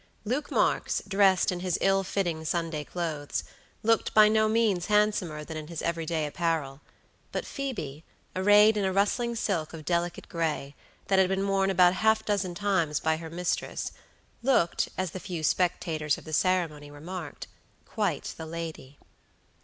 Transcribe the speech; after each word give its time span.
Luke 0.25 0.49
Marks, 0.49 1.03
dressed 1.07 1.51
in 1.51 1.59
his 1.59 1.77
ill 1.79 2.03
fitting 2.03 2.43
Sunday 2.43 2.83
clothes, 2.83 3.43
looked 3.83 4.15
by 4.15 4.27
no 4.29 4.49
means 4.49 4.87
handsomer 4.87 5.43
than 5.43 5.55
in 5.57 5.67
his 5.67 5.83
every 5.83 6.07
day 6.07 6.25
apparel; 6.25 6.81
but 7.31 7.45
Phoebe, 7.45 8.03
arrayed 8.35 8.77
in 8.77 8.83
a 8.83 8.91
rustling 8.91 9.35
silk 9.35 9.73
of 9.73 9.85
delicate 9.85 10.27
gray, 10.27 10.73
that 11.05 11.19
had 11.19 11.27
been 11.29 11.47
worn 11.47 11.69
about 11.69 11.93
half 11.93 12.21
a 12.21 12.23
dozen 12.23 12.55
times 12.55 12.99
by 12.99 13.17
her 13.17 13.29
mistress, 13.29 13.91
looked, 14.41 14.89
as 14.97 15.11
the 15.11 15.19
few 15.19 15.43
spectators 15.43 16.17
of 16.17 16.23
the 16.23 16.33
ceremony 16.33 16.89
remarked, 16.89 17.45
"quite 17.85 18.33
the 18.37 18.47
lady." 18.47 18.97